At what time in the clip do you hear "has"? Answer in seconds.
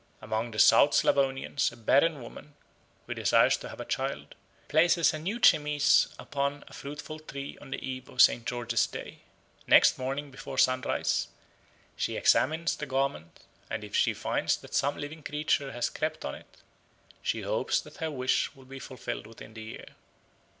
15.71-15.91